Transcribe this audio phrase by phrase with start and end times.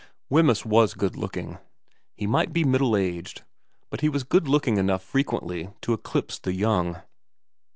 [0.31, 1.59] Wemyss was good looking.
[2.17, 3.43] He might be middle aged,
[3.91, 6.99] but he was good looking enough frequently to eclipse the young.